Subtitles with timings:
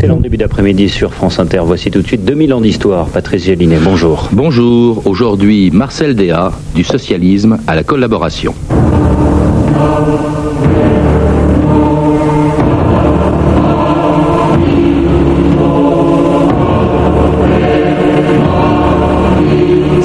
[0.00, 1.60] Excellent début d'après-midi sur France Inter.
[1.62, 3.08] Voici tout de suite 2000 ans d'histoire.
[3.08, 4.30] Patrice Gélinet, bonjour.
[4.32, 5.06] Bonjour.
[5.06, 8.54] Aujourd'hui, Marcel Déat, du socialisme à la collaboration.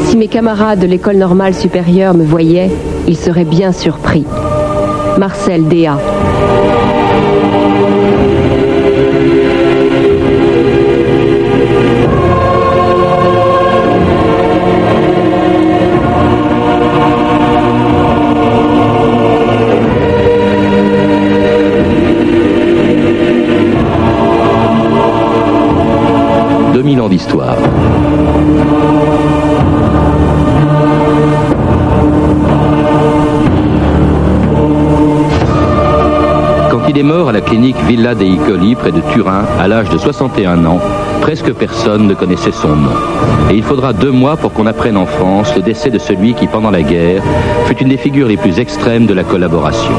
[0.07, 2.69] Si mes camarades de l'école normale supérieure me voyaient,
[3.07, 4.25] ils seraient bien surpris.
[5.17, 5.69] Marcel
[36.69, 39.89] Quand il est mort à la clinique Villa dei Icoli, près de Turin, à l'âge
[39.89, 40.79] de 61 ans,
[41.21, 42.91] presque personne ne connaissait son nom.
[43.49, 46.45] Et il faudra deux mois pour qu'on apprenne en France le décès de celui qui,
[46.45, 47.23] pendant la guerre,
[47.65, 49.95] fut une des figures les plus extrêmes de la collaboration.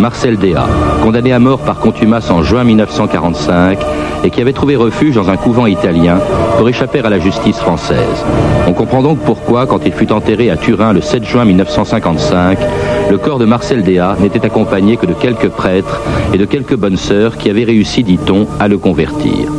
[0.00, 0.66] Marcel Déat,
[1.02, 3.78] condamné à mort par contumace en juin 1945
[4.24, 6.18] et qui avait trouvé refuge dans un couvent italien
[6.56, 8.24] pour échapper à la justice française.
[8.66, 12.58] On comprend donc pourquoi, quand il fut enterré à Turin le 7 juin 1955,
[13.10, 16.00] le corps de Marcel Déat n'était accompagné que de quelques prêtres
[16.32, 19.50] et de quelques bonnes sœurs qui avaient réussi, dit-on, à le convertir.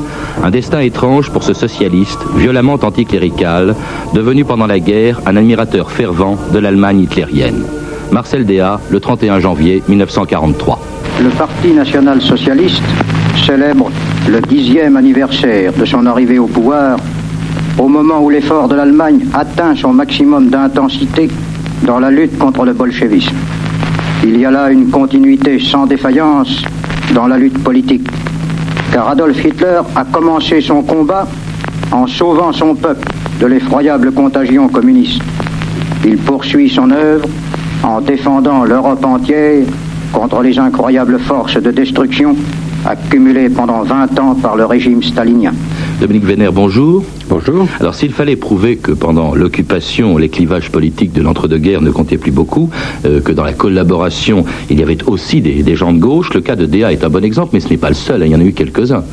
[0.44, 3.76] Un destin étrange pour ce socialiste, violemment anticlérical,
[4.16, 7.64] devenu pendant la guerre un admirateur fervent de l'Allemagne hitlérienne.
[8.12, 10.80] Marcel Déat, le 31 janvier 1943.
[11.24, 12.84] Le Parti national socialiste
[13.46, 13.90] célèbre
[14.30, 16.98] le dixième anniversaire de son arrivée au pouvoir
[17.80, 21.30] au moment où l'effort de l'Allemagne atteint son maximum d'intensité
[21.84, 23.36] dans la lutte contre le bolchevisme.
[24.24, 26.64] Il y a là une continuité sans défaillance
[27.16, 28.08] dans la lutte politique,
[28.92, 31.28] car Adolf Hitler a commencé son combat
[31.92, 33.08] en sauvant son peuple
[33.40, 35.22] de l'effroyable contagion communiste.
[36.04, 37.28] Il poursuit son œuvre
[37.84, 39.66] en défendant l'Europe entière
[40.12, 42.36] contre les incroyables forces de destruction
[42.86, 45.54] accumulées pendant 20 ans par le régime stalinien.
[46.00, 47.04] Dominique Vénère, bonjour.
[47.30, 47.68] Bonjour.
[47.80, 52.32] Alors s'il fallait prouver que pendant l'occupation, les clivages politiques de l'entre-deux-guerres ne comptaient plus
[52.32, 52.70] beaucoup,
[53.06, 56.42] euh, que dans la collaboration, il y avait aussi des, des, gens de gauche, le
[56.42, 58.32] cas de Déa est un bon exemple, mais ce n'est pas le seul, hein, il
[58.32, 59.04] y en a eu quelques-uns.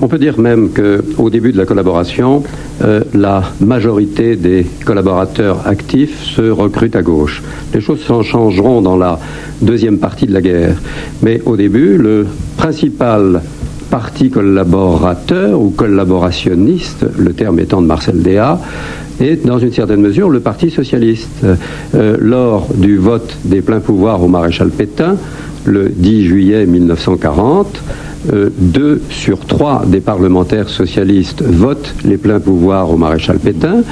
[0.00, 2.42] On peut dire même qu'au début de la collaboration,
[2.82, 7.42] euh, la majorité des collaborateurs actifs se recrutent à gauche.
[7.72, 9.20] Les choses s'en changeront dans la
[9.62, 10.76] deuxième partie de la guerre.
[11.22, 13.40] Mais au début, le principal
[13.88, 18.60] parti collaborateur ou collaborationniste, le terme étant de Marcel Déat,
[19.20, 21.44] est dans une certaine mesure le Parti socialiste.
[21.94, 25.16] Euh, lors du vote des pleins pouvoirs au maréchal Pétain,
[25.64, 27.80] le 10 juillet 1940,
[28.32, 33.82] euh, deux sur trois des parlementaires socialistes votent les pleins pouvoirs au maréchal Pétain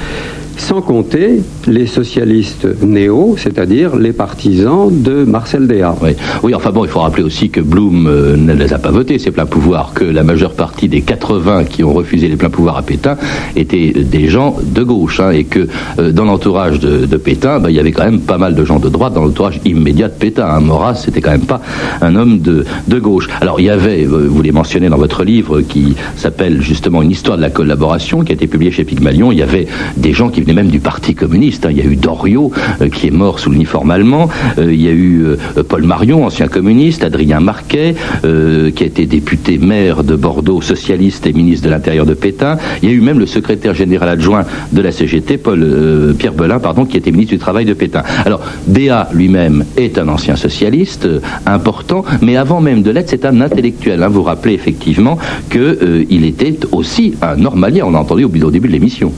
[0.57, 5.95] sans compter les socialistes néo, c'est-à-dire les partisans de Marcel Déat.
[6.01, 6.11] Oui.
[6.43, 9.19] oui, enfin bon, il faut rappeler aussi que Blum euh, ne les a pas votés,
[9.19, 12.77] ces pleins pouvoirs, que la majeure partie des 80 qui ont refusé les pleins pouvoirs
[12.77, 13.17] à Pétain
[13.55, 15.67] étaient des gens de gauche, hein, et que
[15.99, 18.65] euh, dans l'entourage de, de, Pétain, bah, il y avait quand même pas mal de
[18.65, 20.47] gens de droite dans l'entourage immédiat de Pétain.
[20.47, 20.61] Hein.
[20.61, 21.61] Maurras, c'était quand même pas
[22.01, 23.27] un homme de, de gauche.
[23.41, 27.11] Alors il y avait, euh, vous les mentionnez dans votre livre, qui s'appelle justement Une
[27.11, 30.29] histoire de la collaboration, qui a été publié chez Pygmalion, il y avait des gens
[30.29, 31.65] qui même du Parti communiste.
[31.65, 31.69] Hein.
[31.71, 34.29] Il y a eu Doriot, euh, qui est mort sous l'uniforme allemand.
[34.57, 37.03] Euh, il y a eu euh, Paul Marion, ancien communiste.
[37.03, 42.13] Adrien Marquet, qui a été député maire de Bordeaux, socialiste et ministre de l'Intérieur de
[42.13, 42.57] Pétain.
[42.81, 46.59] Il y a eu même le secrétaire général adjoint de la CGT, Paul Pierre Belin,
[46.59, 48.03] pardon, qui était ministre du Travail de Pétain.
[48.25, 51.07] Alors, Béat lui-même est un ancien socialiste
[51.45, 54.03] important, mais avant même de l'être, c'est un intellectuel.
[54.03, 54.09] Hein.
[54.09, 55.17] Vous rappelez effectivement
[55.49, 57.85] qu'il était aussi un normalien.
[57.85, 59.11] On a entendu au début de l'émission.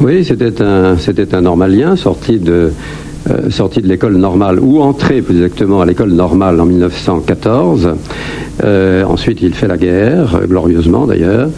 [0.00, 2.72] Oui, c'était un, normalien sorti de,
[3.30, 7.90] euh, sorti de l'école normale, ou entré plus exactement à l'école normale en 1914.
[8.64, 11.50] Euh, ensuite, il fait la guerre, glorieusement d'ailleurs,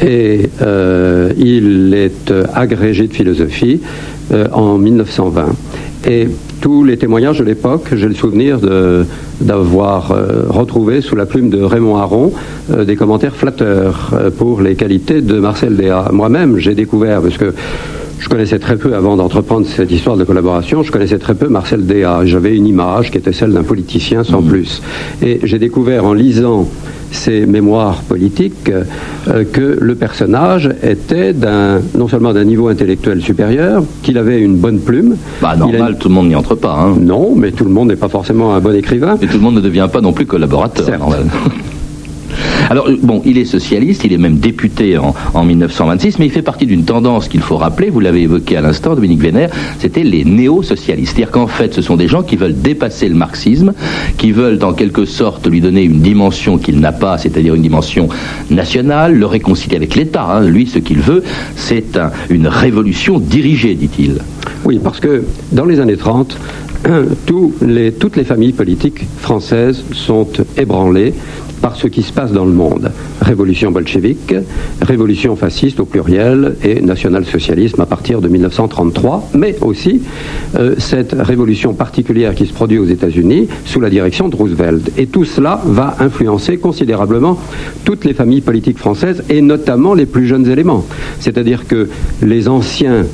[0.00, 3.80] et euh, il est agrégé de philosophie
[4.52, 5.46] en 1920.
[6.06, 6.28] Et
[6.60, 8.58] tous les témoignages de l'époque, j'ai le souvenir
[9.40, 12.32] d'avoir euh, retrouvé sous la plume de Raymond Aron
[12.70, 16.10] euh, des commentaires flatteurs euh, pour les qualités de Marcel Déat.
[16.12, 17.54] Moi-même, j'ai découvert, parce que
[18.18, 21.86] je connaissais très peu avant d'entreprendre cette histoire de collaboration, je connaissais très peu Marcel
[21.86, 22.22] Déat.
[22.24, 24.48] J'avais une image qui était celle d'un politicien sans mmh.
[24.48, 24.82] plus.
[25.22, 26.68] Et j'ai découvert en lisant
[27.10, 33.82] ses mémoires politiques euh, que le personnage était d'un non seulement d'un niveau intellectuel supérieur,
[34.02, 35.16] qu'il avait une bonne plume.
[35.40, 36.74] Bah normal, tout le monde n'y entre pas.
[36.74, 36.96] Hein.
[37.00, 39.16] Non, mais tout le monde n'est pas forcément un bon écrivain.
[39.20, 40.86] Et tout le monde ne devient pas non plus collaborateur.
[42.68, 46.42] Alors, bon, il est socialiste, il est même député en, en 1926, mais il fait
[46.42, 50.24] partie d'une tendance qu'il faut rappeler, vous l'avez évoqué à l'instant, Dominique Vénère, c'était les
[50.24, 51.14] néo-socialistes.
[51.14, 53.72] C'est-à-dire qu'en fait, ce sont des gens qui veulent dépasser le marxisme,
[54.18, 58.08] qui veulent en quelque sorte lui donner une dimension qu'il n'a pas, c'est-à-dire une dimension
[58.50, 60.24] nationale, le réconcilier avec l'État.
[60.24, 60.42] Hein.
[60.42, 61.22] Lui, ce qu'il veut,
[61.56, 61.98] c'est
[62.28, 64.18] une révolution dirigée, dit-il.
[64.64, 66.36] Oui, parce que dans les années 30,
[67.62, 71.14] les, toutes les familles politiques françaises sont ébranlées
[71.60, 72.90] par ce qui se passe dans le monde.
[73.20, 74.34] Révolution bolchevique,
[74.80, 80.02] révolution fasciste au pluriel et national-socialisme à partir de 1933, mais aussi
[80.56, 84.92] euh, cette révolution particulière qui se produit aux États-Unis sous la direction de Roosevelt.
[84.96, 87.38] Et tout cela va influencer considérablement
[87.84, 90.84] toutes les familles politiques françaises et notamment les plus jeunes éléments.
[91.20, 91.88] C'est-à-dire que
[92.22, 93.04] les anciens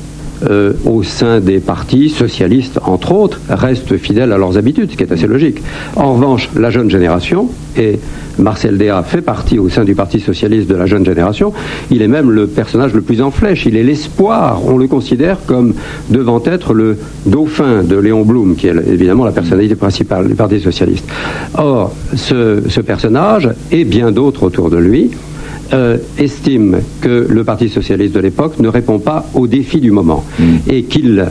[0.49, 5.03] euh, au sein des partis socialistes, entre autres, restent fidèles à leurs habitudes, ce qui
[5.03, 5.61] est assez logique.
[5.95, 7.99] En revanche, la jeune génération, et
[8.37, 11.53] Marcel Déat fait partie au sein du Parti socialiste de la jeune génération,
[11.89, 15.37] il est même le personnage le plus en flèche, il est l'espoir, on le considère
[15.45, 15.73] comme
[16.09, 20.59] devant être le dauphin de Léon Blum, qui est évidemment la personnalité principale du Parti
[20.59, 21.05] socialiste.
[21.57, 25.11] Or, ce personnage, et bien d'autres autour de lui,
[25.73, 30.23] euh, estime que le Parti socialiste de l'époque ne répond pas aux défis du moment
[30.39, 30.57] mm.
[30.69, 31.25] et qu'il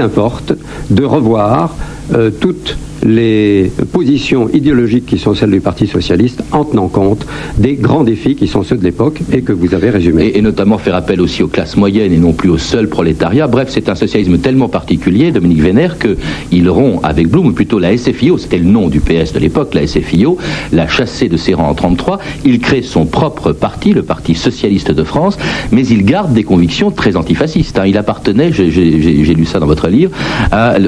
[0.00, 0.52] importe
[0.90, 1.74] de revoir
[2.14, 7.26] euh, toute les positions idéologiques qui sont celles du Parti socialiste en tenant compte
[7.58, 10.32] des grands défis qui sont ceux de l'époque et que vous avez résumés.
[10.34, 13.46] Et, notamment faire appel aussi aux classes moyennes et non plus au seul prolétariat.
[13.46, 17.96] Bref, c'est un socialisme tellement particulier, Dominique Vénère, qu'il rompt avec Blum, ou plutôt la
[17.96, 20.38] SFIO, c'était le nom du PS de l'époque, la SFIO,
[20.72, 22.18] l'a chassé de ses rangs en 1933.
[22.44, 25.38] Il crée son propre parti, le Parti socialiste de France,
[25.72, 27.78] mais il garde des convictions très antifascistes.
[27.78, 27.86] Hein.
[27.86, 30.12] Il appartenait, j'ai lu ça dans votre livre,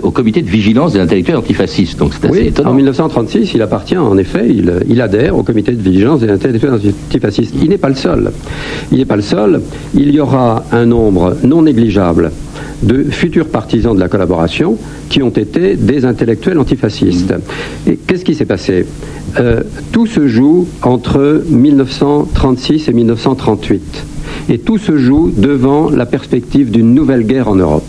[0.02, 2.00] au comité de vigilance des intellectuels antifascistes
[2.30, 6.74] oui, En 1936, il appartient, en effet, il, adhère au comité de vigilance des intellectuels
[6.74, 7.54] antifascistes.
[7.60, 8.32] Il n'est pas le seul.
[8.90, 9.60] Il n'est pas le seul.
[9.94, 12.30] Il y aura un nombre non négligeable
[12.82, 14.76] de futurs partisans de la collaboration
[15.08, 17.34] qui ont été des intellectuels antifascistes.
[17.86, 18.86] Et qu'est-ce qui s'est passé?
[19.38, 19.62] Euh,
[19.92, 24.04] Tout se joue entre 1936 et 1938.
[24.48, 27.84] Et tout se joue devant la perspective d'une nouvelle guerre en Europe.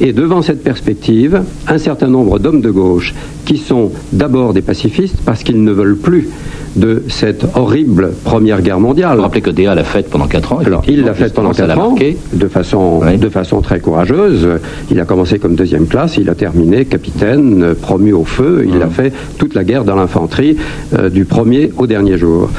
[0.00, 3.14] Et devant cette perspective, un certain nombre d'hommes de gauche
[3.44, 6.28] qui sont d'abord des pacifistes parce qu'ils ne veulent plus
[6.76, 9.16] de cette horrible Première Guerre mondiale.
[9.16, 10.58] Vous rappelez que Déa l'a faite pendant 4 ans.
[10.64, 11.94] Alors, il l'a faite pendant 4 ans,
[12.32, 14.48] de façon, de façon très courageuse.
[14.90, 18.66] Il a commencé comme deuxième classe, il a terminé capitaine, promu au feu.
[18.68, 20.56] Il a fait toute la guerre dans l'infanterie,
[20.94, 22.50] euh, du premier au dernier jour.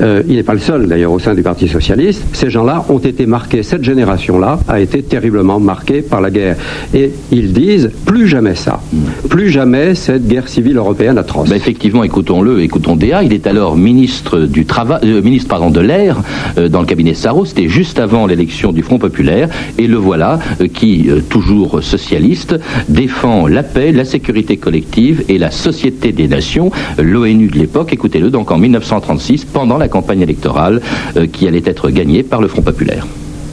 [0.00, 2.22] Euh, il n'est pas le seul, d'ailleurs, au sein du Parti Socialiste.
[2.32, 6.56] Ces gens-là ont été marqués, cette génération-là a été terriblement marquée par la guerre.
[6.94, 8.80] Et ils disent, plus jamais ça.
[9.28, 11.48] Plus jamais cette guerre civile européenne atroce.
[11.48, 13.22] Ben effectivement, écoutons-le, écoutons Déa.
[13.22, 16.16] Il est alors ministre du travail, euh, ministre de l'air
[16.56, 17.44] euh, dans le cabinet Sarro.
[17.44, 22.58] C'était juste avant l'élection du Front populaire, et le voilà euh, qui, toujours socialiste,
[22.88, 27.92] défend la paix, la sécurité collective et la société des nations, l'ONU de l'époque.
[27.92, 30.80] Écoutez-le donc en 1936, pendant la campagne électorale
[31.32, 33.06] qui allait être gagnée par le Front populaire.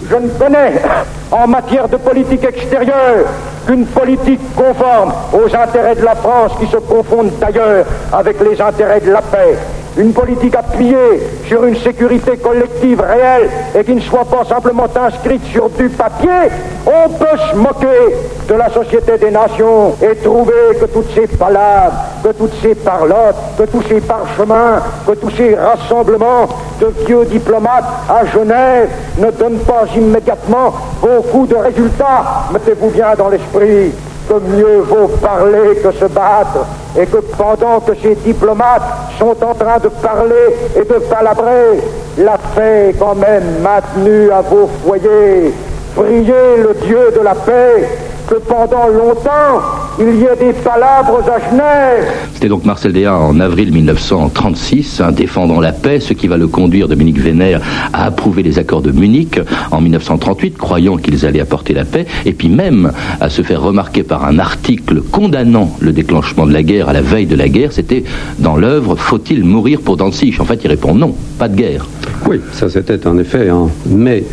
[0.09, 0.81] Je ne connais
[1.29, 3.25] en matière de politique extérieure
[3.67, 9.01] qu'une politique conforme aux intérêts de la France qui se confondent d'ailleurs avec les intérêts
[9.01, 9.57] de la paix
[9.99, 15.43] une politique appuyée sur une sécurité collective réelle et qui ne soit pas simplement inscrite
[15.51, 16.49] sur du papier,
[16.87, 18.15] on peut se moquer
[18.47, 23.35] de la société des nations et trouver que toutes ces palabres, que toutes ces parlottes,
[23.57, 26.47] que tous ces parchemins, que tous ces rassemblements
[26.79, 32.45] de vieux diplomates à Genève ne donnent pas immédiatement beaucoup de résultats.
[32.53, 33.91] Mettez-vous bien dans l'esprit
[34.29, 36.65] que mieux vaut parler que se battre,
[36.97, 38.83] et que pendant que ces diplomates
[39.17, 41.81] sont en train de parler et de palabrer,
[42.17, 45.53] la paix est quand même maintenue à vos foyers.
[45.95, 47.89] Priez le Dieu de la paix
[48.27, 49.61] que pendant longtemps,
[49.99, 52.13] il y ait des palabres à Genève.
[52.33, 56.47] C'était donc Marcel Déat en avril 1936, hein, défendant la paix, ce qui va le
[56.47, 59.39] conduire, Dominique Vénère, à approuver les accords de Munich
[59.71, 64.03] en 1938, croyant qu'ils allaient apporter la paix, et puis même à se faire remarquer
[64.03, 67.73] par un article condamnant le déclenchement de la guerre à la veille de la guerre,
[67.73, 68.05] c'était
[68.39, 71.85] dans l'œuvre Faut-il mourir pour Danzig En fait, il répond non, pas de guerre.
[72.27, 74.23] Oui, ça c'était en effet en mai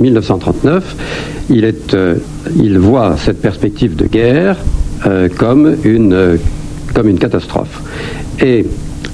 [0.00, 0.74] 1939.
[0.74, 2.16] Euh, il, est, euh,
[2.56, 4.56] il voit cette perspective de guerre
[5.04, 6.38] euh, comme, une,
[6.94, 7.82] comme une catastrophe.
[8.40, 8.66] Et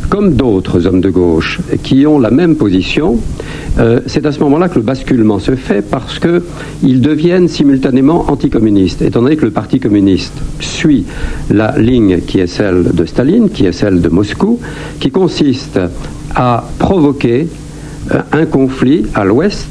[0.08, 3.18] comme d'autres hommes de gauche qui ont la même position,
[4.06, 9.22] c'est à ce moment-là que le basculement se fait parce qu'ils deviennent simultanément anticommunistes, étant
[9.22, 11.06] donné que le Parti communiste suit
[11.48, 14.60] la ligne qui est celle de Staline, qui est celle de Moscou,
[15.00, 15.80] qui consiste
[16.34, 17.48] à provoquer
[18.32, 19.68] un conflit à l'ouest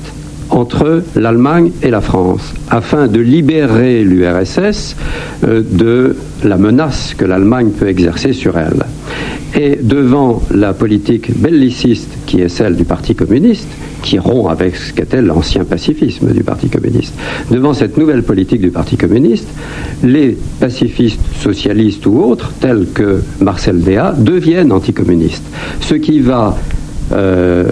[0.51, 4.95] entre l'Allemagne et la France, afin de libérer l'URSS
[5.43, 8.85] de la menace que l'Allemagne peut exercer sur elle.
[9.53, 13.67] Et devant la politique belliciste qui est celle du Parti communiste,
[14.01, 17.13] qui rompt avec ce qu'était l'ancien pacifisme du Parti communiste,
[17.49, 19.47] devant cette nouvelle politique du Parti communiste,
[20.03, 25.43] les pacifistes socialistes ou autres, tels que Marcel Déat, deviennent anticommunistes.
[25.81, 26.57] Ce qui va
[27.11, 27.65] euh,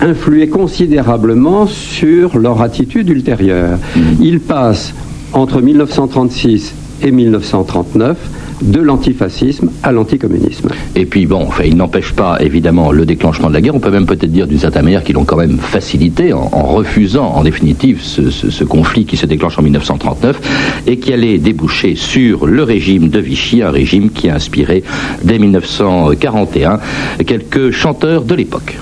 [0.00, 3.78] influer considérablement sur leur attitude ultérieure.
[3.96, 4.00] Mmh.
[4.20, 4.94] Ils passent
[5.32, 8.16] entre 1936 et 1939
[8.62, 10.68] de l'antifascisme à l'anticommunisme.
[10.94, 13.74] Et puis bon, enfin, il n'empêche pas évidemment le déclenchement de la guerre.
[13.74, 17.26] On peut même peut-être dire d'une certaine manière qu'ils l'ont quand même facilité en, refusant
[17.26, 22.46] en définitive ce, ce, conflit qui se déclenche en 1939 et qui allait déboucher sur
[22.46, 24.82] le régime de Vichy, un régime qui a inspiré
[25.22, 26.80] dès 1941
[27.26, 28.76] quelques chanteurs de l'époque.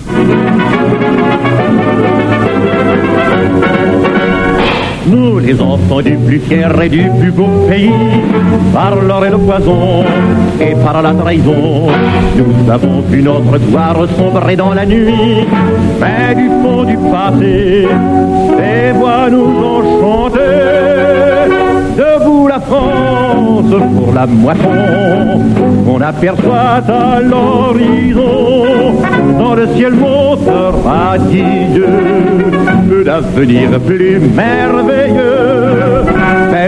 [5.49, 7.90] Les enfants du plus fier et du plus beau pays,
[8.75, 10.05] par l'or et le poison
[10.61, 11.87] et par la trahison,
[12.37, 15.47] nous avons vu notre gloire sombrer dans la nuit,
[16.00, 17.88] mais du fond du passé,
[18.59, 20.49] les voix nous ont chanté.
[21.97, 25.40] Debout la France pour la moisson,
[25.87, 28.64] on aperçoit à l'horizon,
[29.38, 30.47] dans le ciel monte
[30.85, 31.87] radieux
[33.05, 35.08] l'avenir plus merveilleux.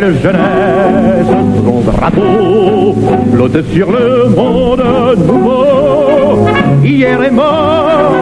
[0.01, 1.27] Belle jeunesse,
[1.63, 2.95] ton drapeau
[3.35, 4.83] flotte sur le monde
[5.27, 6.49] nouveau.
[6.83, 8.15] Hier est mort,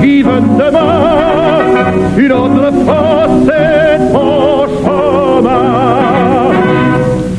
[0.00, 3.77] vive demain, une autre France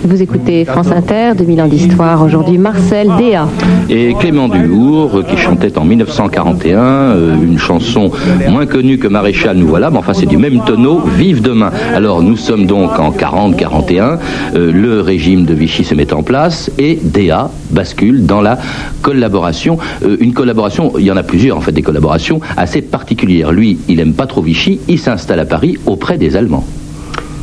[0.10, 2.24] Vous écoutez France Inter, 2000 ans d'histoire.
[2.24, 3.48] Aujourd'hui, Marcel Déa.
[3.92, 8.10] Et Clément Duhour, qui chantait en 1941 euh, une chanson
[8.50, 11.70] moins connue que Maréchal, nous voilà, mais enfin c'est du même tonneau, Vive demain.
[11.94, 14.18] Alors nous sommes donc en 40-41,
[14.56, 18.58] euh, le régime de Vichy se met en place et Déa bascule dans la
[19.04, 19.78] collaboration.
[20.04, 23.51] Euh, une collaboration, il y en a plusieurs en fait, des collaborations assez particulières.
[23.51, 26.66] Lui, il n'aime pas trop Vichy, il s'installe à Paris auprès des Allemands.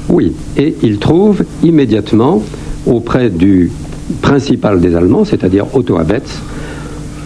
[0.08, 2.42] Oui, et il trouve immédiatement
[2.86, 3.70] auprès du
[4.22, 6.40] principal des Allemands, c'est-à-dire Otto Abetz,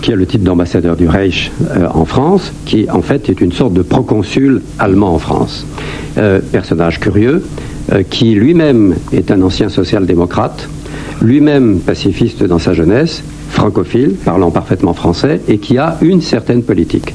[0.01, 3.53] qui est le titre d'ambassadeur du Reich euh, en France, qui en fait est une
[3.53, 5.67] sorte de proconsul allemand en France.
[6.17, 7.45] Euh, personnage curieux,
[7.93, 10.69] euh, qui lui-même est un ancien social-démocrate,
[11.21, 17.15] lui-même pacifiste dans sa jeunesse, francophile, parlant parfaitement français, et qui a une certaine politique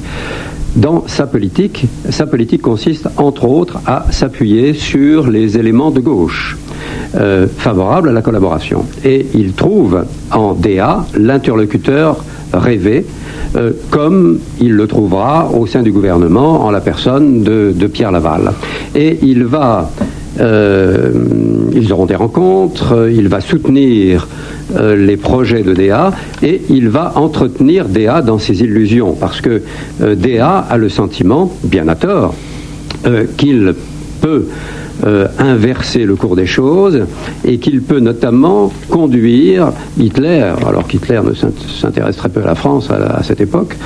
[0.76, 1.86] dans sa politique.
[2.10, 6.56] Sa politique consiste, entre autres, à s'appuyer sur les éléments de gauche
[7.14, 8.84] euh, favorables à la collaboration.
[9.04, 13.06] Et il trouve en DA l'interlocuteur rêvé,
[13.56, 18.12] euh, comme il le trouvera au sein du gouvernement en la personne de, de Pierre
[18.12, 18.52] Laval.
[18.94, 19.90] Et il va
[20.40, 21.12] euh,
[21.72, 24.28] ils auront des rencontres, il va soutenir
[24.74, 26.12] euh, les projets de DA
[26.42, 29.62] et il va entretenir DA dans ses illusions parce que
[30.02, 32.34] euh, DA a le sentiment, bien à tort,
[33.36, 33.74] qu'il
[34.20, 34.46] peut
[35.04, 37.06] euh, inverser le cours des choses
[37.44, 42.90] et qu'il peut notamment conduire Hitler, alors qu'Hitler ne s'intéresse très peu à la France
[42.90, 43.76] à, cette époque,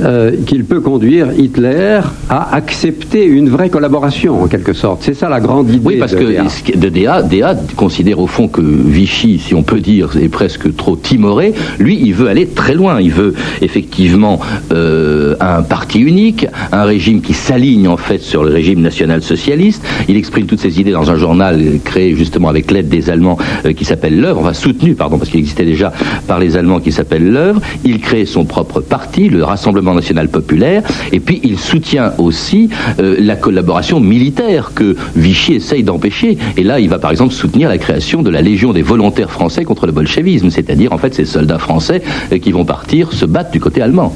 [0.00, 5.02] euh, qu'il peut conduire Hitler à accepter une vraie collaboration en quelque sorte.
[5.02, 5.80] C'est ça la grande idée.
[5.84, 9.80] Oui, parce de que de DA, DA considère au fond que Vichy, si on peut
[9.80, 11.54] dire, est presque trop timoré.
[11.78, 13.00] Lui, il veut aller très loin.
[13.00, 14.40] Il veut effectivement
[14.72, 19.82] euh, un parti unique, un régime qui s'aligne en fait sur le régime national-socialiste.
[20.08, 23.72] Il exprime tout ses idées dans un journal créé justement avec l'aide des Allemands euh,
[23.72, 25.92] qui s'appelle L'œuvre, enfin soutenu, pardon, parce qu'il existait déjà
[26.26, 27.60] par les Allemands qui s'appelle L'œuvre.
[27.84, 30.82] Il crée son propre parti, le Rassemblement national populaire,
[31.12, 36.38] et puis il soutient aussi euh, la collaboration militaire que Vichy essaye d'empêcher.
[36.56, 39.64] Et là, il va par exemple soutenir la création de la Légion des volontaires français
[39.64, 43.50] contre le bolchevisme, c'est-à-dire en fait ces soldats français euh, qui vont partir se battre
[43.50, 44.14] du côté allemand.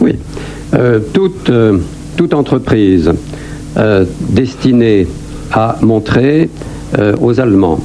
[0.00, 0.12] Oui,
[1.12, 1.52] toute,
[2.16, 3.12] toute entreprise
[4.30, 5.06] destinée
[5.52, 6.48] a montré
[6.98, 7.80] euh, aux Allemands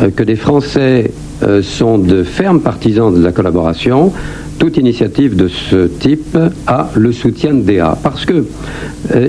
[0.00, 1.10] euh, que des Français
[1.42, 4.12] euh, sont de fermes partisans de la collaboration,
[4.58, 7.96] toute initiative de ce type a le soutien de DA.
[8.02, 8.44] Parce que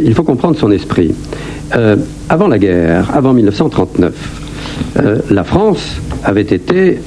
[0.03, 1.11] il faut comprendre son esprit.
[2.29, 4.13] avant la guerre, avant 1939,
[5.31, 6.99] la France avait été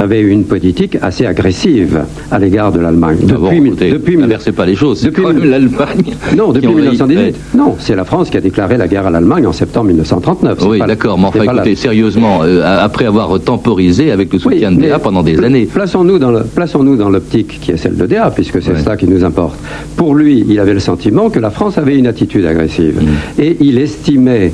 [0.00, 3.18] avait une politique assez agressive à l'égard de l'Allemagne.
[3.22, 5.00] Depuis, écoutez, depuis, n'inversez pas les choses.
[5.00, 6.14] C'est depuis l'Allemagne.
[6.36, 7.36] non, depuis envahit- 1918.
[7.56, 10.58] Non, c'est la France qui a déclaré la guerre à l'Allemagne en septembre 1939.
[10.60, 14.54] C'est Oui, d'accord, mais enfin, la- écoutez, sérieusement, euh, après avoir temporisé avec le Oui,
[14.54, 15.66] soutien de DA pendant des années.
[15.66, 18.80] Plaçons-nous dans, le- plaçons-nous dans l'optique qui est celle de DA, puisque c'est Ouais.
[18.80, 19.58] ça qui nous importe.
[19.96, 23.00] Pour lui, il avait le sentiment que la France avait une attitude agressive.
[23.02, 23.42] Mm.
[23.42, 24.52] Et il estimait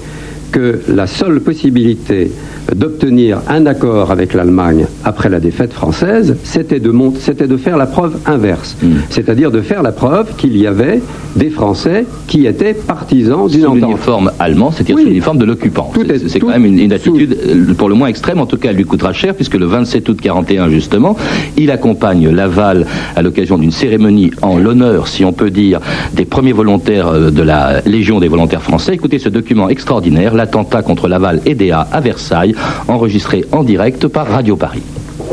[0.50, 2.30] que la seule possibilité
[2.74, 7.76] d'obtenir un accord avec l'Allemagne après la défaite française, c'était de, mont- c'était de faire
[7.76, 8.76] la preuve inverse.
[8.82, 8.88] Mm.
[9.10, 11.00] C'est-à-dire de faire la preuve qu'il y avait
[11.36, 13.80] des Français qui étaient partisans d'une Sous entente.
[13.90, 15.02] l'uniforme allemand, c'est-à-dire Oui.
[15.02, 15.90] sous l'uniforme de l'occupant.
[15.94, 18.76] Tout C'est- quand même une, attitude euh, pour le moins extrême, en tout cas elle
[18.76, 21.16] lui coûtera cher, puisque le 27 août 41 justement,
[21.56, 25.80] il accompagne Laval à l'occasion d'une cérémonie en l'honneur, si on peut dire,
[26.14, 28.94] des premiers volontaires euh, de la Légion des volontaires français.
[28.94, 32.54] Écoutez ce document extraordinaire, l'attentat contre Laval et DA à Versailles,
[32.88, 34.82] enregistré en direct par Radio Paris.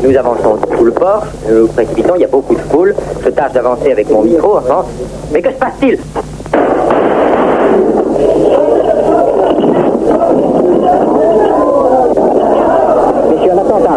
[0.02, 2.94] Nous avançons sous le port, nous précipitons, il y a beaucoup de foule.
[3.24, 4.84] Je tâche d'avancer avec mon micro, enfin.
[5.32, 5.98] Mais que se passe-t-il?
[13.50, 13.96] Un attentat.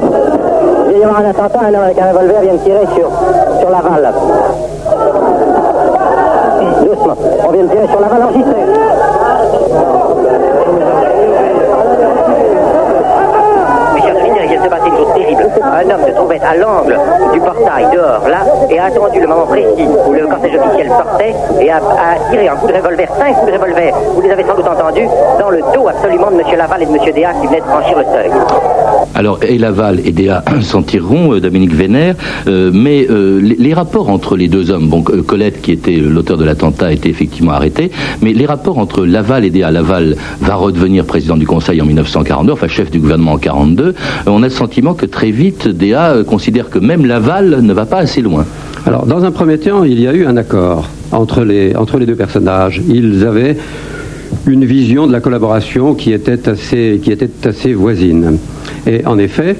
[1.17, 3.09] Un attentat, un homme avec un revolver vient de tirer sur,
[3.59, 4.13] sur Laval.
[6.85, 7.17] Doucement.
[7.47, 8.53] On vient de tirer sur Laval, enregistré.
[13.95, 16.97] Mes chers souvenirs, il vient de Un homme se trouvait à l'angle
[17.33, 21.35] du portail dehors, là, et a attendu le moment précis où le cortège officiel sortait
[21.61, 21.81] et a,
[22.31, 25.07] tiré un coup de revolver, cinq coups de revolver, vous les avez sans doute entendus,
[25.39, 26.57] dans le dos absolument de M.
[26.57, 27.13] Laval et de M.
[27.13, 28.31] Déa qui venaient de franchir le seuil.
[29.15, 32.15] Alors, et Laval et DA s'en tireront, euh, Dominique Vénère,
[32.47, 36.45] euh, mais euh, les, rapports entre les deux hommes, bon, Colette, qui était l'auteur de
[36.45, 37.91] l'attentat, été effectivement arrêté,
[38.21, 42.53] mais les rapports entre Laval et DA, Laval va redevenir président du Conseil en 1942,
[42.53, 43.93] enfin chef du gouvernement en 42, euh,
[44.27, 47.87] on a le sentiment que très vite, DA euh, considère que même Laval ne va
[47.87, 48.45] pas assez loin.
[48.85, 51.73] Alors, dans un premier temps, il y a eu un accord entre les,
[52.05, 52.83] deux personnages.
[52.87, 53.57] Ils avaient
[54.45, 58.37] une vision de la collaboration qui était assez, qui était assez voisine.
[58.85, 59.55] Et en effet,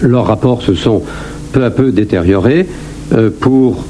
[0.00, 1.04] leurs rapports se sont
[1.52, 2.66] peu à peu détériorés
[3.12, 3.84] euh, pour,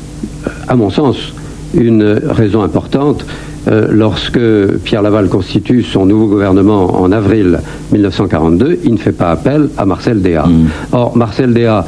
[0.69, 1.33] à mon sens,
[1.75, 3.25] une raison importante.
[3.69, 4.41] Euh, lorsque
[4.85, 7.61] Pierre Laval constitue son nouveau gouvernement en avril
[7.93, 10.47] 1942, il ne fait pas appel à Marcel Déa.
[10.93, 11.85] Or, Marcel Déa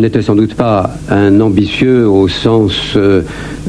[0.00, 3.22] n'était sans doute pas un ambitieux au sens euh,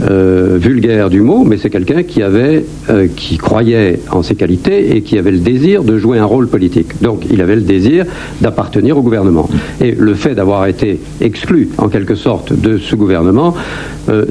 [0.09, 4.95] euh, vulgaire du mot, mais c'est quelqu'un qui avait, euh, qui croyait en ses qualités
[4.95, 7.01] et qui avait le désir de jouer un rôle politique.
[7.01, 8.05] Donc, il avait le désir
[8.39, 9.49] d'appartenir au gouvernement.
[9.81, 13.53] Et le fait d'avoir été exclu, en quelque sorte, de ce gouvernement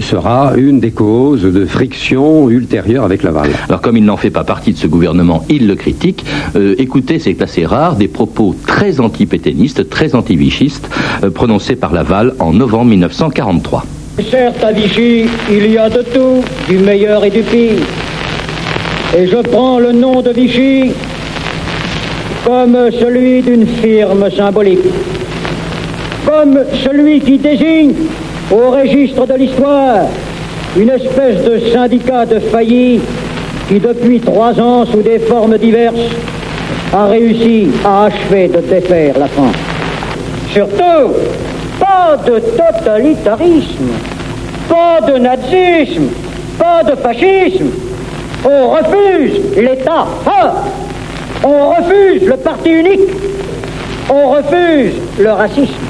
[0.01, 3.51] sera une des causes de friction ultérieure avec Laval.
[3.69, 6.25] Alors comme il n'en fait pas partie de ce gouvernement, il le critique.
[6.57, 10.91] Écoutez, c'est assez rare, des propos très anti-pétainistes, très anti-vichistes,
[11.35, 13.85] prononcés par Laval en novembre 1943.
[14.31, 17.83] Certes, à Vichy, il y a de tout, du meilleur et du pire.
[19.17, 20.93] Et je prends le nom de Vichy
[22.45, 24.87] comme celui d'une firme symbolique,
[26.27, 27.95] comme celui qui désigne
[28.51, 30.07] au registre de l'histoire
[30.77, 33.01] une espèce de syndicat de faillis
[33.69, 36.11] qui depuis trois ans, sous des formes diverses,
[36.93, 39.55] a réussi à achever de défaire la France.
[40.53, 41.15] Surtout,
[41.91, 43.91] pas de totalitarisme,
[44.69, 46.09] pas de nazisme,
[46.59, 47.71] pas de fascisme.
[48.45, 50.65] On refuse l'État fort.
[51.45, 53.11] On refuse le parti unique.
[54.09, 55.85] On refuse le racisme.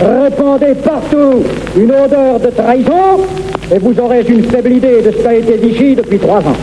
[0.00, 1.44] Répandez partout
[1.76, 3.20] une odeur de trahison
[3.72, 6.56] et vous aurez une faible idée de ce qu'a été Vichy depuis trois ans.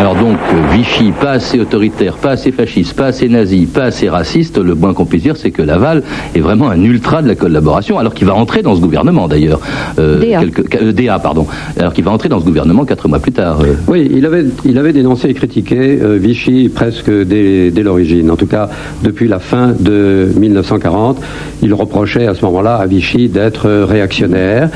[0.00, 0.38] Alors donc,
[0.72, 4.94] Vichy, pas assez autoritaire, pas assez fasciste, pas assez nazi, pas assez raciste, le moins
[4.94, 6.02] qu'on puisse dire, c'est que Laval
[6.34, 9.60] est vraiment un ultra de la collaboration, alors qu'il va entrer dans ce gouvernement d'ailleurs.
[9.98, 10.40] Euh, DA.
[10.40, 11.46] quelques- euh, DA, pardon.
[11.78, 13.60] Alors qu'il va entrer dans ce gouvernement quatre mois plus tard.
[13.60, 13.74] euh.
[13.88, 18.30] Oui, il avait, il avait dénoncé et critiqué euh, Vichy presque dès, dès l'origine.
[18.30, 18.70] En tout cas,
[19.02, 21.20] depuis la fin de 1940,
[21.62, 24.70] il reprochait à ce moment-là à Vichy d'être réactionnaire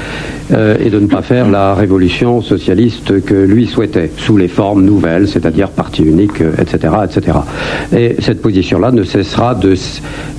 [0.53, 4.85] euh, et de ne pas faire la révolution socialiste que lui souhaitait, sous les formes
[4.85, 7.39] nouvelles, c'est-à-dire parti unique, euh, etc., etc.
[7.97, 9.75] Et cette position-là ne cessera de,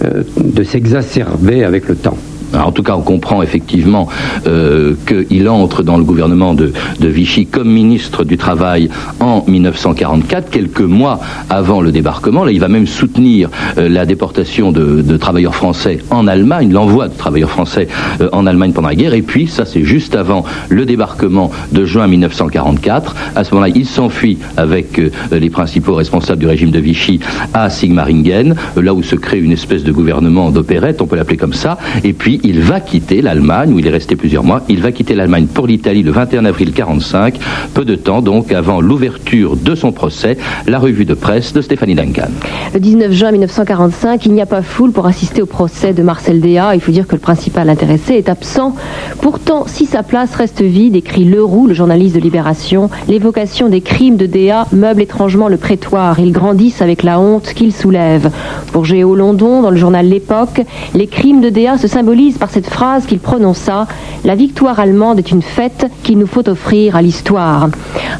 [0.03, 2.17] euh, de s'exacerber avec le temps.
[2.53, 4.07] En tout cas, on comprend effectivement
[4.47, 10.81] euh, qu'il entre dans le gouvernement de, Vichy comme ministre du Travail en 1944, quelques
[10.81, 12.43] mois avant le débarquement.
[12.43, 17.13] Là, il va même soutenir euh, la déportation de, travailleurs français en Allemagne, l'envoi de
[17.13, 17.87] travailleurs français
[18.21, 19.13] euh, en Allemagne pendant la guerre.
[19.13, 23.15] Et puis, ça, c'est juste avant le débarquement de juin 1944.
[23.35, 24.99] À ce moment-là, il s'enfuit avec
[25.31, 27.19] les principaux responsables du régime de Vichy
[27.53, 31.53] à Sigmaringen, là où se crée une espèce de gouvernement d'opérette, on peut l'appeler comme
[31.53, 31.77] ça.
[32.03, 34.63] Et puis, il va quitter l'Allemagne, où il est resté plusieurs mois.
[34.69, 37.39] Il va quitter l'Allemagne pour l'Italie le 21 avril 1945,
[37.73, 41.95] peu de temps donc avant l'ouverture de son procès, la revue de presse de Stéphanie
[41.95, 42.29] Duncan.
[42.73, 46.41] Le 19 juin 1945, il n'y a pas foule pour assister au procès de Marcel
[46.41, 46.75] Déat.
[46.75, 48.75] Il faut dire que le principal intéressé est absent.
[49.21, 54.17] Pourtant, si sa place reste vide, écrit Leroux, le journaliste de Libération, l'évocation des crimes
[54.17, 56.19] de Déat meuble étrangement le prétoire.
[56.19, 58.31] Ils grandissent avec la honte qu'il soulève.
[58.71, 60.61] Pour Géo London, dans le journal L'Époque,
[60.93, 63.87] les crimes de Déat se symbolisent par cette phrase qu'il prononça
[64.23, 67.69] La victoire allemande est une fête qu'il nous faut offrir à l'histoire.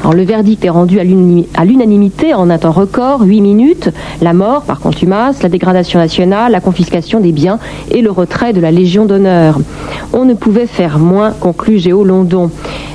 [0.00, 3.90] Alors, le verdict est rendu à l'unanimité en un temps record, 8 minutes
[4.22, 7.58] la mort par contumace, la dégradation nationale, la confiscation des biens
[7.90, 9.58] et le retrait de la Légion d'honneur.
[10.12, 12.50] On ne pouvait faire moins, conclut Géo London.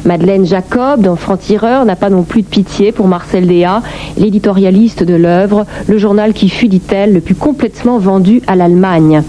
[0.05, 3.81] Madeleine Jacob, dans Franc-Tireur, n'a pas non plus de pitié pour Marcel Déat,
[4.17, 9.23] l'éditorialiste de l'œuvre, le journal qui fut, dit-elle, le plus complètement vendu à l'Allemagne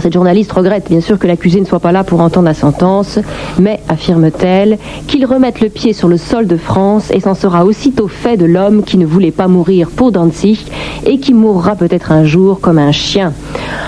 [0.00, 3.18] cette journaliste regrette bien sûr que l'accusé ne soit pas là pour entendre la sentence,
[3.58, 8.08] mais, affirme-t-elle, qu'il remette le pied sur le sol de France et s'en sera aussitôt
[8.08, 10.58] fait de l'homme qui ne voulait pas mourir pour Danzig
[11.04, 13.32] et qui mourra peut-être un jour comme un chien.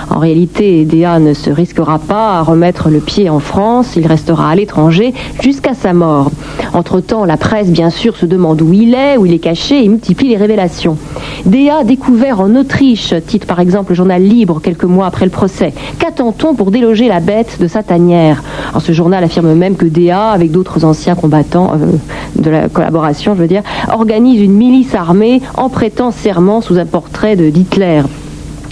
[0.09, 4.49] En réalité, Déa ne se risquera pas à remettre le pied en France, il restera
[4.49, 6.31] à l'étranger jusqu'à sa mort.
[6.75, 9.87] Entre-temps, la presse, bien sûr, se demande où il est, où il est caché et
[9.87, 10.97] multiplie les révélations.
[11.45, 15.73] Déa découvert en Autriche, titre par exemple le journal Libre quelques mois après le procès.
[15.99, 18.43] Qu'attend-on pour déloger la bête de sa tanière
[18.79, 21.93] Ce journal affirme même que Déa, avec d'autres anciens combattants euh,
[22.35, 26.85] de la collaboration, je veux dire, organise une milice armée en prêtant serment sous un
[26.85, 28.01] portrait de Hitler.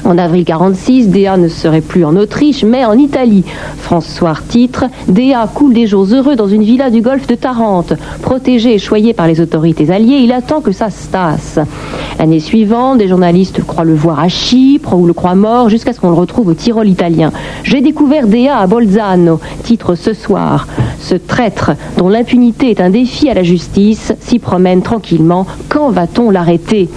[0.05, 3.45] En avril 46, Déa ne serait plus en Autriche, mais en Italie.
[3.77, 7.93] François titre Déa coule des jours heureux dans une villa du golfe de Tarente.
[8.21, 11.57] Protégé et choyé par les autorités alliées, il attend que ça se tasse.
[12.19, 16.01] L'année suivante, des journalistes croient le voir à Chypre ou le croient mort jusqu'à ce
[16.01, 17.31] qu'on le retrouve au Tyrol italien.
[17.63, 20.67] J'ai découvert Déa à Bolzano, titre ce soir.
[20.99, 25.47] Ce traître, dont l'impunité est un défi à la justice, s'y promène tranquillement.
[25.69, 26.89] Quand va-t-on l'arrêter?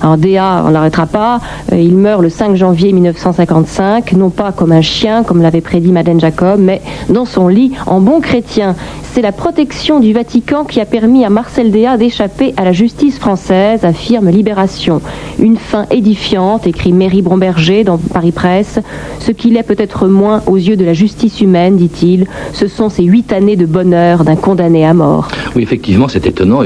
[0.00, 1.40] Alors Déa, on l'arrêtera pas.
[1.72, 5.92] Euh, il meurt le 5 janvier 1955, non pas comme un chien, comme l'avait prédit
[5.92, 8.74] Madeleine Jacob, mais dans son lit, en bon chrétien.
[9.14, 13.18] C'est la protection du Vatican qui a permis à Marcel Déa d'échapper à la justice
[13.18, 15.00] française, affirme Libération.
[15.38, 18.80] Une fin édifiante, écrit Mary Bromberger dans Paris Presse.
[19.20, 23.04] Ce qu'il est peut-être moins aux yeux de la justice humaine, dit-il, ce sont ces
[23.04, 25.28] huit années de bonheur d'un condamné à mort.
[25.54, 26.62] Oui, effectivement, c'est étonnant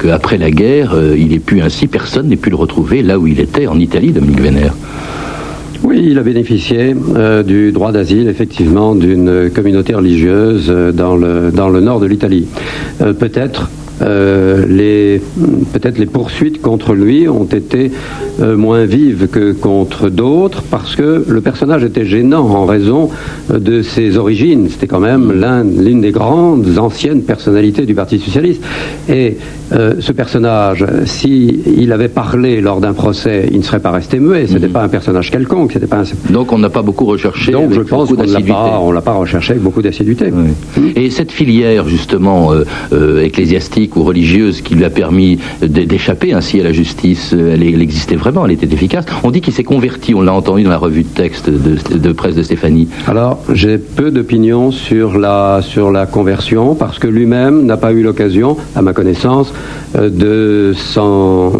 [0.00, 3.26] qu'après la guerre, euh, il ait pu ainsi, personne n'ait pu le retrouver là où
[3.26, 4.74] il était, en Italie, Dominique Vénère.
[5.88, 11.80] Oui, il a bénéficié euh, du droit d'asile, effectivement, d'une communauté religieuse euh, dans, le,
[11.80, 12.46] nord de l'Italie.
[13.00, 13.70] Euh, peut-être
[14.02, 15.20] euh, les,
[15.72, 17.90] peut-être les poursuites contre lui ont été
[18.40, 23.10] euh, moins vives que contre d'autres parce que le personnage était gênant en raison
[23.50, 24.68] euh, de ses origines.
[24.70, 25.32] C'était quand même
[25.78, 28.62] l'une des grandes anciennes personnalités du Parti socialiste.
[29.08, 29.36] Et
[29.70, 34.46] ce personnage, si il avait parlé lors d'un procès, il ne serait pas resté muet.
[34.46, 34.72] Ce n'était mhm.
[34.72, 35.72] pas un personnage quelconque.
[35.72, 37.52] C'était pas Donc on n'a pas beaucoup recherché.
[37.52, 40.32] Donc je pense qu'on l'a pas, on l'a pas recherché avec beaucoup d'assiduité.
[40.96, 42.52] Et cette filière justement
[43.22, 48.44] ecclésiastique ou religieuse qui lui a permis d'échapper ainsi à la justice, elle, existait vraiment,
[48.44, 49.04] elle était efficace.
[49.22, 52.34] On dit qu'il s'est converti, on l'a entendu dans la revue de texte de, presse
[52.34, 52.88] de Stéphanie.
[53.06, 58.02] Alors, j'ai peu d'opinion sur la, sur la conversion parce que lui-même n'a pas eu
[58.02, 59.52] l'occasion, à ma connaissance,
[59.96, 60.74] euh, de,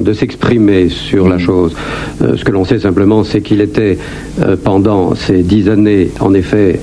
[0.03, 1.41] de s'exprimer sur la mm.
[1.41, 1.75] chose.
[2.23, 3.99] Euh, ce que l'on sait simplement, c'est qu'il était,
[4.41, 6.81] euh, pendant ces dix années, en effet,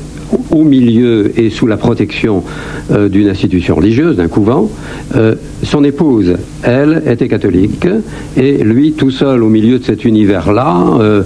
[0.52, 2.44] au milieu et sous la protection
[2.92, 4.70] euh, d'une institution religieuse, d'un couvent.
[5.16, 7.88] Euh, son épouse, elle, était catholique,
[8.38, 11.24] et lui, tout seul au milieu de cet univers-là, euh,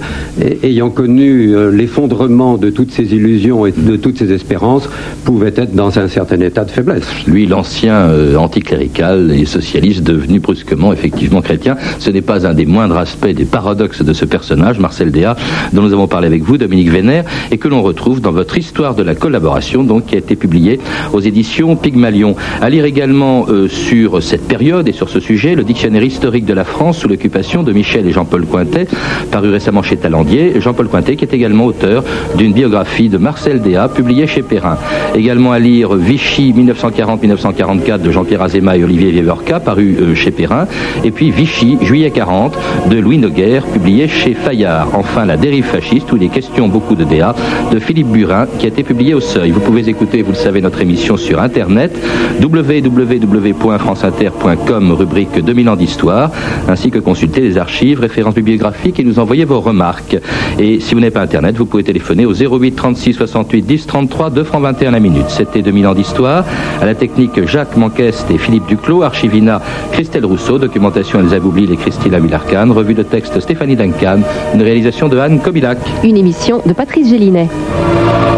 [0.62, 4.88] ayant connu l'effondrement de toutes ses illusions et de toutes ses espérances,
[5.24, 7.06] pouvait être dans un certain état de faiblesse.
[7.26, 12.96] Lui, l'ancien anticlérical et socialiste, devenu brusquement effectivement chrétien, ce n'est pas un des moindres
[12.96, 15.36] aspects des paradoxes de ce personnage, Marcel Déat,
[15.72, 18.89] dont nous avons parlé avec vous, Dominique Vénère, et que l'on retrouve dans votre histoire
[18.94, 20.80] de la collaboration, donc qui a été publié
[21.12, 22.36] aux éditions Pygmalion.
[22.60, 26.54] À lire également euh, sur cette période et sur ce sujet le dictionnaire historique de
[26.54, 28.86] la France sous l'occupation de Michel et Jean-Paul Cointet,
[29.30, 30.60] paru récemment chez Talandier.
[30.60, 32.04] Jean-Paul Cointet qui est également auteur
[32.36, 34.78] d'une biographie de Marcel Déat publiée chez Perrin.
[35.14, 40.66] Également à lire Vichy 1940-1944 de Jean-Pierre Azéma et Olivier Vieverka, paru euh, chez Perrin.
[41.04, 42.56] Et puis Vichy, juillet 40
[42.90, 44.88] de Louis Noguer, publié chez Fayard.
[44.94, 47.34] Enfin, La dérive fasciste, où il est question beaucoup de DA,
[47.72, 49.50] de Philippe Burin, qui a été publié au Seuil.
[49.50, 51.96] Vous pouvez écouter, vous le savez, notre émission sur Internet,
[52.42, 56.30] www.franceinter.com, rubrique 2000 ans d'histoire,
[56.68, 60.16] ainsi que consulter les archives, références bibliographiques et nous envoyer vos remarques.
[60.58, 64.30] Et si vous n'avez pas Internet, vous pouvez téléphoner au 08 36 68 10 33,
[64.30, 65.28] 2 francs 21 la minute.
[65.28, 66.44] C'était 2000 ans d'histoire.
[66.80, 69.60] À la technique, Jacques Manquest et Philippe Duclos, Archivina,
[69.92, 74.20] Christelle Rousseau, documentation Elsa Boublil et Christine Avilarcan, revue de texte Stéphanie Duncan,
[74.54, 75.78] une réalisation de Anne Kobilac.
[76.04, 77.48] Une émission de Patrice Gélinet.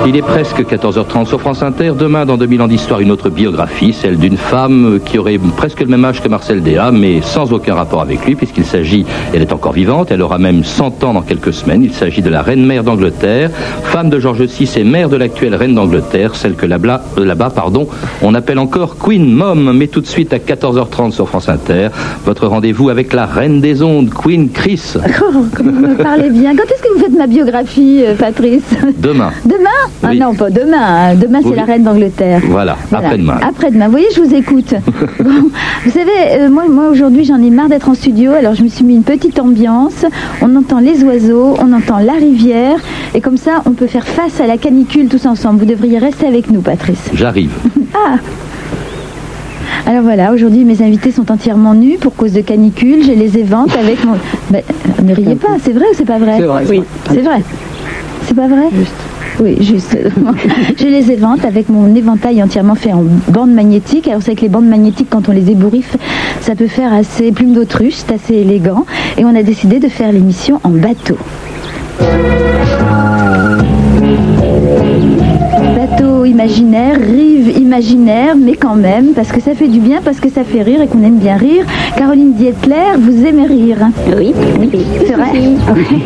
[0.07, 1.93] Il est presque 14h30 sur France Inter.
[1.95, 5.89] Demain, dans 2000 ans d'histoire, une autre biographie, celle d'une femme qui aurait presque le
[5.89, 9.53] même âge que Marcel Déat, mais sans aucun rapport avec lui, puisqu'il s'agit, elle est
[9.53, 11.85] encore vivante, elle aura même 100 ans dans quelques semaines.
[11.85, 13.51] Il s'agit de la reine-mère d'Angleterre,
[13.83, 17.87] femme de George VI et mère de l'actuelle reine d'Angleterre, celle que là-bas, euh, pardon,
[18.23, 19.77] on appelle encore Queen Mom.
[19.77, 21.89] Mais tout de suite à 14h30 sur France Inter,
[22.25, 24.95] votre rendez-vous avec la reine des ondes, Queen Chris.
[25.35, 26.55] Oh, comme vous me parlez bien?
[26.57, 28.75] Quand est-ce que vous faites ma biographie, euh, Patrice?
[28.99, 29.31] Demain.
[29.45, 29.71] Demain?
[30.03, 30.22] Oui.
[30.23, 30.77] Non, pas demain.
[30.81, 31.15] hein.
[31.15, 31.57] Demain, c'est Oui.
[31.57, 32.41] la reine d'Angleterre.
[32.49, 33.07] Voilà, Voilà.
[33.07, 33.39] après-demain.
[33.47, 33.85] Après-demain.
[33.87, 34.75] Vous voyez, je vous écoute.
[35.21, 35.51] Bon,
[35.85, 38.69] vous savez, euh, moi, moi aujourd'hui, j'en ai marre d'être en studio, alors je me
[38.69, 40.05] suis mis une petite ambiance.
[40.41, 42.77] On entend les oiseaux, on entend la rivière,
[43.15, 45.61] et comme ça, on peut faire face à la canicule tous ensemble.
[45.61, 47.11] Vous devriez rester avec nous, Patrice.
[47.15, 47.51] J'arrive.
[47.95, 48.17] Ah
[49.85, 53.03] alors voilà, aujourd'hui mes invités sont entièrement nus pour cause de canicule.
[53.05, 54.15] Je les évente avec mon.
[54.51, 54.65] Mais,
[55.01, 57.43] euh, ne riez pas, c'est vrai ou c'est pas vrai C'est vrai, Oui, c'est vrai.
[58.27, 58.67] C'est pas vrai?
[58.73, 58.93] Juste.
[59.43, 59.99] Oui, juste.
[60.79, 64.07] je les évente avec mon éventail entièrement fait en bande magnétique.
[64.07, 65.97] Alors c'est que les bandes magnétiques, quand on les ébouriffe,
[66.41, 68.87] ça peut faire assez plume d'autruche, c'est assez élégant.
[69.19, 71.19] Et on a décidé de faire l'émission en bateau.
[76.33, 80.45] Imaginaire, rive imaginaire, mais quand même, parce que ça fait du bien, parce que ça
[80.45, 81.65] fait rire et qu'on aime bien rire.
[81.97, 83.77] Caroline Dietler, vous aimez rire
[84.17, 84.71] Oui, oui,
[85.07, 85.29] c'est vrai.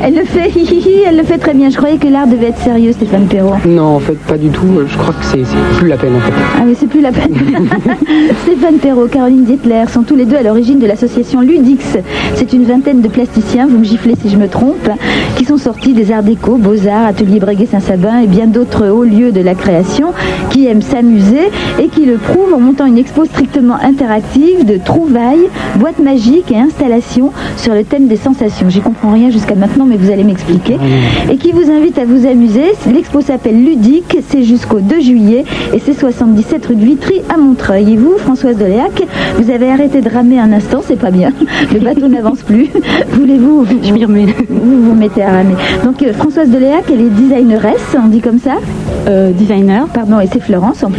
[0.02, 1.70] Elle le fait, hi, hi, hi, elle le fait très bien.
[1.70, 3.54] Je croyais que l'art devait être sérieux, Stéphane Perrault.
[3.66, 4.66] Non, en fait, pas du tout.
[4.86, 6.32] Je crois que c'est c'est plus la peine, en fait.
[6.58, 7.34] Ah mais c'est plus la peine.
[8.42, 11.96] Stéphane Perrault, Caroline Dietler sont tous les deux à l'origine de l'association Ludix.
[12.34, 14.90] C'est une vingtaine de plasticiens, vous me giflez si je me trompe,
[15.36, 19.30] qui sont sortis des arts déco, beaux-arts, ateliers Breguet Saint-Sabin et bien d'autres hauts lieux
[19.30, 20.12] de la création,
[20.50, 25.48] qui aiment s'amuser et qui le prouvent en montant une expo strictement interactive de trouvailles,
[25.76, 28.68] boîtes magiques et installations sur le thème des sensations.
[28.68, 30.78] J'y comprends rien jusqu'à maintenant, mais vous allez m'expliquer.
[31.30, 32.72] Et qui vous invite à vous amuser.
[32.92, 37.94] L'expo s'appelle Ludique, c'est jusqu'au 2 juillet et c'est 77 rue de Vitry à Montreuil.
[37.94, 39.02] Et vous, Françoise Doléac,
[39.38, 41.30] vous avez arrêté de ramer un instant, c'est pas bien.
[41.72, 42.68] Le bateau n'avance plus.
[43.10, 44.26] Voulez-vous Je m'y remets.
[44.48, 45.54] Vous vous mettez à ramer.
[45.84, 48.54] Donc euh, Françoise Doléac, elle est designeresse, on dit comme ça?
[49.08, 49.86] Euh, Designer.
[50.08, 50.94] Pardon, et c'est Florence en plus.